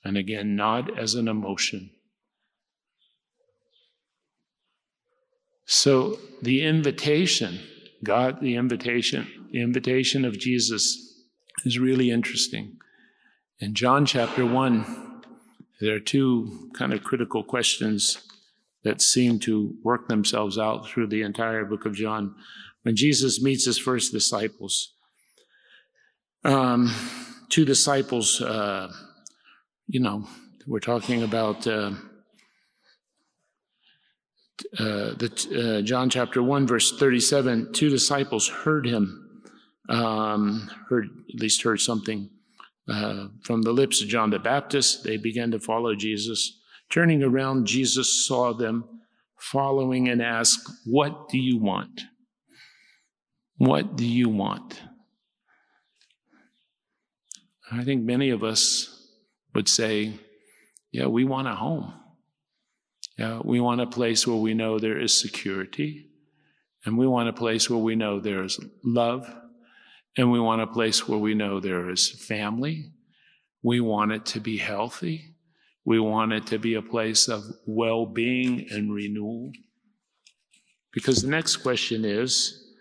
[0.05, 1.91] and again, not as an emotion.
[5.73, 7.61] So the invitation,
[8.03, 11.23] God, the invitation, the invitation of Jesus
[11.65, 12.77] is really interesting.
[13.61, 15.23] In John chapter 1,
[15.81, 18.19] there are two kind of critical questions
[18.83, 22.35] that seem to work themselves out through the entire book of John.
[22.83, 24.95] When Jesus meets his first disciples,
[26.43, 26.93] um,
[27.49, 28.93] two disciples, uh,
[29.87, 30.27] you know,
[30.67, 31.93] we're talking about uh,
[34.79, 37.73] uh, the uh, John chapter one verse thirty-seven.
[37.73, 39.43] Two disciples heard him,
[39.89, 42.31] um, heard at least heard something
[42.89, 45.05] uh, from the lips of John the Baptist.
[45.05, 46.61] They began to follow Jesus.
[46.91, 48.85] Turning around, Jesus saw them
[49.39, 52.03] following and asked, "What do you want?
[53.59, 54.83] What do you want?"
[57.73, 58.89] I think many of us
[59.55, 60.15] would say,
[60.91, 61.95] yeah, we want a home.
[63.21, 66.07] Yeah, we want a place where we know there is security.
[66.87, 69.31] And we want a place where we know there is love.
[70.17, 72.93] And we want a place where we know there is family.
[73.63, 75.37] We want it to be healthy.
[75.85, 79.53] We want it to be a place of well being and renewal.
[80.91, 82.73] Because the next question is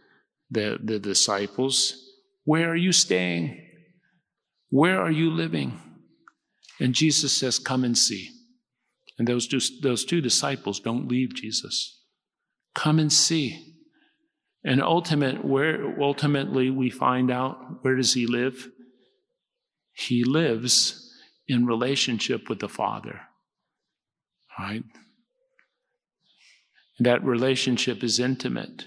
[0.49, 2.01] the, the disciples,
[2.45, 3.61] where are you staying?
[4.69, 5.81] Where are you living?
[6.79, 8.38] And Jesus says, Come and see.
[9.19, 12.01] And those two, those two disciples don't leave Jesus.
[12.73, 13.75] Come and see.
[14.63, 18.69] And ultimate, where, ultimately, we find out where does he live?
[19.93, 21.13] He lives
[21.47, 23.21] in relationship with the Father.
[24.57, 24.83] Right?
[26.99, 28.85] That relationship is intimate.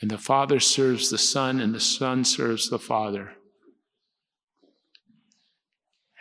[0.00, 3.32] And the Father serves the Son, and the Son serves the Father.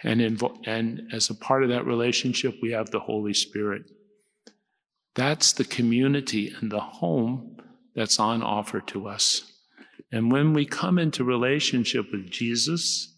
[0.04, 3.84] And, invo- and as a part of that relationship, we have the Holy Spirit.
[5.16, 7.58] That's the community and the home
[7.95, 9.49] that's on offer to us.
[10.12, 13.16] And when we come into relationship with Jesus,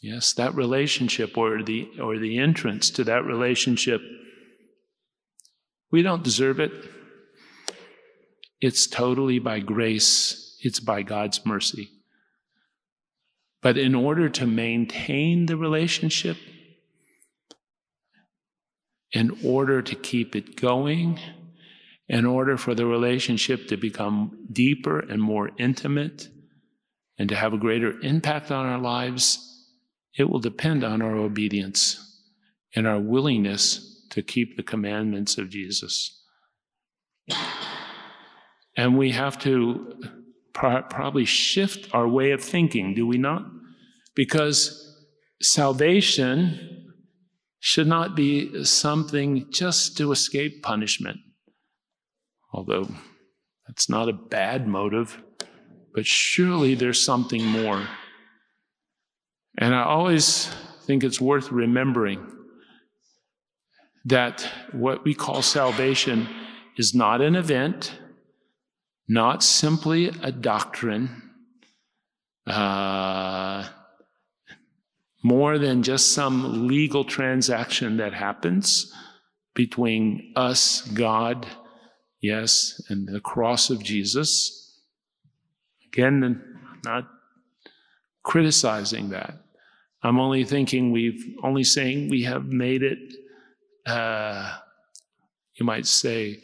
[0.00, 4.00] yes, that relationship or the, or the entrance to that relationship,
[5.90, 6.72] we don't deserve it.
[8.60, 11.90] It's totally by grace, it's by God's mercy.
[13.66, 16.36] But in order to maintain the relationship,
[19.10, 21.18] in order to keep it going,
[22.08, 26.28] in order for the relationship to become deeper and more intimate,
[27.18, 29.66] and to have a greater impact on our lives,
[30.16, 32.22] it will depend on our obedience
[32.76, 36.22] and our willingness to keep the commandments of Jesus.
[38.76, 39.92] And we have to
[40.52, 43.55] pro- probably shift our way of thinking, do we not?
[44.16, 44.82] Because
[45.40, 46.92] salvation
[47.60, 51.18] should not be something just to escape punishment,
[52.52, 52.88] although
[53.66, 55.22] that's not a bad motive,
[55.94, 57.86] but surely there's something more.
[59.58, 60.48] And I always
[60.84, 62.24] think it's worth remembering
[64.04, 66.28] that what we call salvation
[66.76, 67.98] is not an event,
[69.08, 71.22] not simply a doctrine,
[72.46, 73.66] uh,
[75.26, 78.92] more than just some legal transaction that happens
[79.56, 81.44] between us, God,
[82.20, 84.80] yes, and the cross of Jesus.
[85.88, 86.44] Again,
[86.84, 87.08] not
[88.22, 89.34] criticizing that.
[90.00, 92.98] I'm only thinking we've only saying we have made it,
[93.84, 94.58] uh,
[95.54, 96.40] you might say,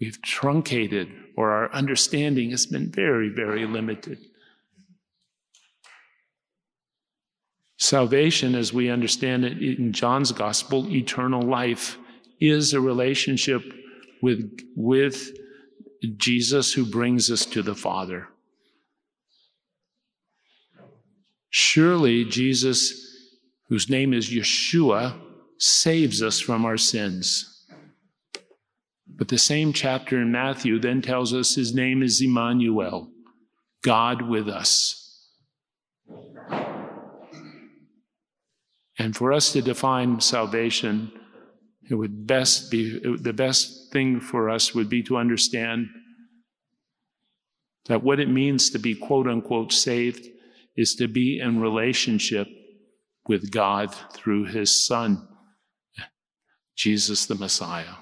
[0.00, 4.18] we've truncated or our understanding has been very, very limited.
[7.82, 11.98] Salvation, as we understand it in John's gospel, eternal life,
[12.40, 13.60] is a relationship
[14.22, 15.36] with, with
[16.16, 18.28] Jesus who brings us to the Father.
[21.50, 22.94] Surely Jesus,
[23.68, 25.20] whose name is Yeshua,
[25.58, 27.66] saves us from our sins.
[29.08, 33.10] But the same chapter in Matthew then tells us his name is Emmanuel,
[33.82, 35.01] God with us.
[39.02, 41.10] And for us to define salvation,
[41.90, 45.88] it would best be the best thing for us would be to understand
[47.86, 50.28] that what it means to be quote unquote saved
[50.76, 52.46] is to be in relationship
[53.26, 55.26] with God through his Son,
[56.76, 57.96] Jesus the Messiah.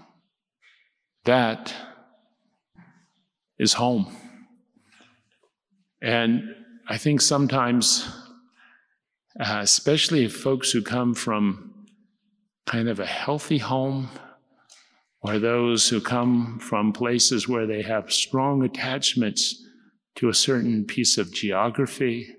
[1.24, 1.72] That
[3.58, 4.14] is home.
[6.02, 6.42] And
[6.86, 8.06] I think sometimes,
[9.40, 11.86] uh, especially folks who come from
[12.66, 14.10] kind of a healthy home,
[15.22, 19.66] or those who come from places where they have strong attachments
[20.16, 22.36] to a certain piece of geography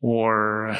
[0.00, 0.76] or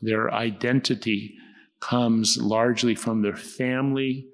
[0.00, 1.34] their identity
[1.80, 4.26] comes largely from their family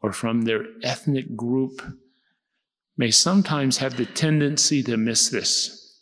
[0.00, 1.82] or from their ethnic group
[2.96, 6.00] may sometimes have the tendency to miss this.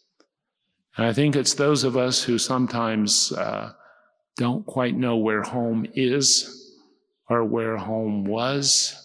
[0.97, 3.73] And I think it's those of us who sometimes uh,
[4.37, 6.57] don't quite know where home is
[7.29, 8.97] or where home was,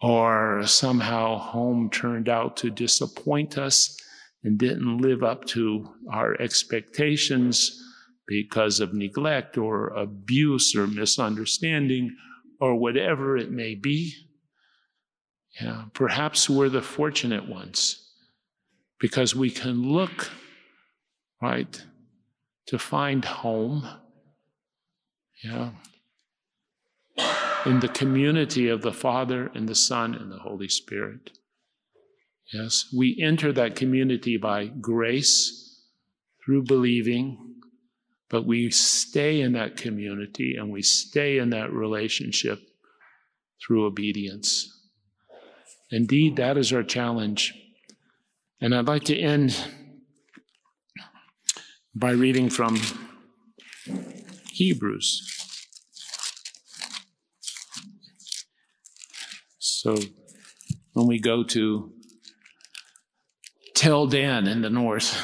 [0.00, 3.96] or somehow home turned out to disappoint us
[4.42, 7.82] and didn't live up to our expectations
[8.26, 12.14] because of neglect or abuse or misunderstanding
[12.60, 14.12] or whatever it may be.
[15.60, 18.02] Yeah, perhaps we're the fortunate ones
[19.00, 20.30] because we can look,
[21.40, 21.82] right,
[22.66, 23.86] to find home,
[25.42, 25.70] yeah,
[27.66, 31.38] in the community of the Father and the Son and the Holy Spirit.
[32.52, 35.82] Yes, we enter that community by grace
[36.44, 37.56] through believing,
[38.30, 42.60] but we stay in that community and we stay in that relationship
[43.60, 44.72] through obedience.
[45.90, 47.54] Indeed, that is our challenge.
[48.60, 49.56] And I'd like to end
[51.94, 52.78] by reading from
[54.56, 55.22] Hebrews.
[59.58, 59.96] So
[60.92, 61.92] when we go to
[63.76, 65.14] Tel Dan in the north.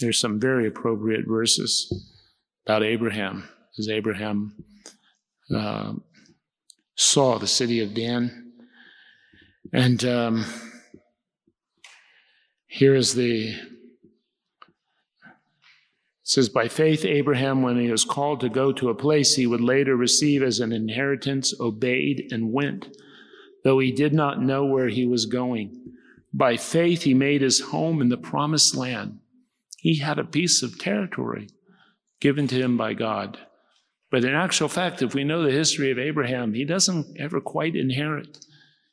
[0.00, 2.10] There's some very appropriate verses
[2.66, 4.56] about Abraham, as Abraham
[5.54, 5.92] uh,
[6.96, 8.52] saw the city of Dan.
[9.72, 10.44] And um,
[12.66, 13.54] here is the
[16.24, 19.60] says, By faith, Abraham, when he was called to go to a place he would
[19.60, 22.88] later receive as an inheritance, obeyed and went,
[23.62, 25.92] though he did not know where he was going.
[26.32, 29.20] By faith, he made his home in the promised land.
[29.78, 31.48] He had a piece of territory
[32.20, 33.38] given to him by God.
[34.10, 37.76] But in actual fact, if we know the history of Abraham, he doesn't ever quite
[37.76, 38.38] inherit.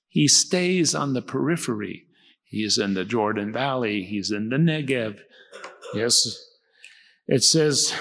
[0.10, 2.08] He stays on the periphery.
[2.44, 4.04] He's in the Jordan Valley.
[4.04, 5.20] He's in the Negev.
[5.94, 6.51] Yes.
[7.32, 7.94] It says,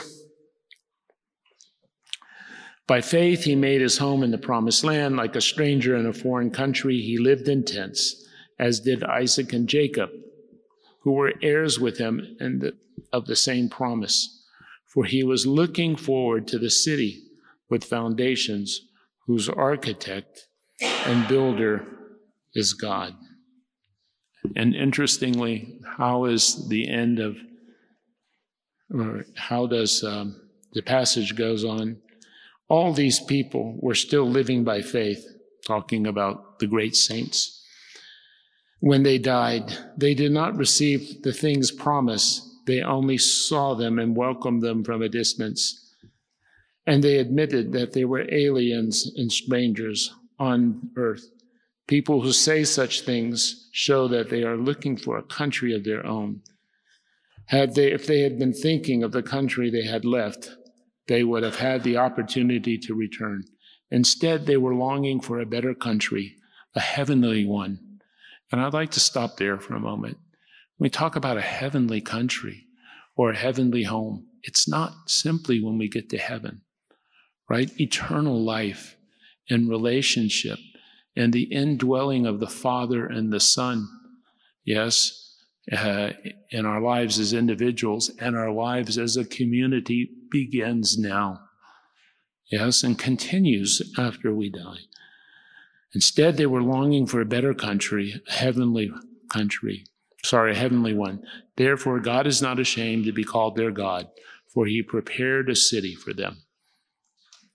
[2.89, 5.17] By faith, he made his home in the promised land.
[5.17, 8.27] Like a stranger in a foreign country, he lived in tents,
[8.59, 10.11] as did Isaac and Jacob,
[11.03, 12.73] who were heirs with him and
[13.13, 14.45] of the same promise.
[14.93, 17.23] For he was looking forward to the city
[17.69, 18.81] with foundations,
[19.29, 20.49] whose architect
[20.81, 21.87] and builder
[22.53, 23.15] is God.
[24.57, 27.37] And interestingly, how is the end of,
[28.93, 30.41] or how does um,
[30.73, 31.99] the passage goes on?
[32.71, 35.27] all these people were still living by faith,
[35.67, 37.67] talking about the great saints.
[38.79, 42.43] When they died, they did not receive the things promised.
[42.67, 45.95] They only saw them and welcomed them from a distance.
[46.87, 51.29] And they admitted that they were aliens and strangers on earth.
[51.89, 56.07] People who say such things show that they are looking for a country of their
[56.07, 56.41] own.
[57.51, 60.51] Had they, if they had been thinking of the country they had left,
[61.09, 63.43] they would have had the opportunity to return.
[63.91, 66.37] Instead, they were longing for a better country,
[66.77, 67.81] a heavenly one.
[68.53, 70.19] And I'd like to stop there for a moment.
[70.77, 72.67] When we talk about a heavenly country
[73.17, 76.63] or a heavenly home, it's not simply when we get to heaven,
[77.49, 77.69] right?
[77.81, 78.97] Eternal life
[79.49, 80.61] and relationship
[81.17, 83.89] and the indwelling of the Father and the Son.
[84.65, 85.30] Yes,
[85.71, 86.11] uh,
[86.51, 91.41] in our lives as individuals and our lives as a community begins now.
[92.51, 94.81] Yes, and continues after we die.
[95.95, 98.91] Instead, they were longing for a better country, a heavenly
[99.33, 99.85] country.
[100.25, 101.23] Sorry, a heavenly one.
[101.57, 104.09] Therefore, God is not ashamed to be called their God,
[104.53, 106.39] for he prepared a city for them.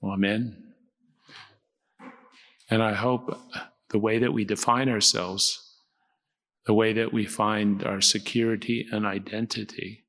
[0.04, 0.74] Amen.
[2.70, 3.38] And I hope
[3.90, 5.65] the way that we define ourselves
[6.66, 10.06] the way that we find our security and identity.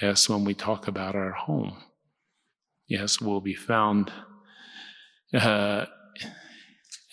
[0.00, 1.76] Yes, when we talk about our home.
[2.86, 4.12] Yes, will be found
[5.34, 5.86] uh,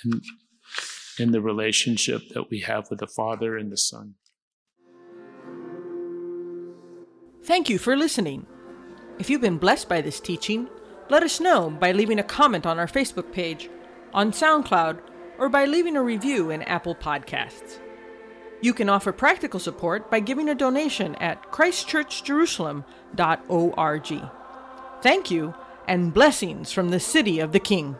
[0.03, 0.21] in,
[1.19, 4.15] in the relationship that we have with the Father and the Son.
[7.43, 8.45] Thank you for listening.
[9.17, 10.69] If you've been blessed by this teaching,
[11.09, 13.69] let us know by leaving a comment on our Facebook page,
[14.13, 14.99] on SoundCloud,
[15.39, 17.79] or by leaving a review in Apple Podcasts.
[18.61, 24.29] You can offer practical support by giving a donation at christchurchjerusalem.org.
[25.01, 25.53] Thank you,
[25.87, 27.95] and blessings from the City of the King.